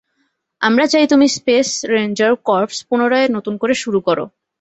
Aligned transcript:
আমরা 0.61 0.85
চাই, 0.87 1.05
তুমি 1.07 1.25
স্পেস 1.37 1.67
রেঞ্জার 1.89 2.33
কর্পস 2.45 2.79
পুনরায় 2.89 3.27
নতুন 3.27 3.53
করে 3.57 3.73
শুরু 3.73 3.99
করো। 4.01 4.23